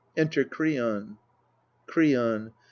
Enter 0.17 0.43
KREON 0.43 1.17
Kreon. 1.85 2.51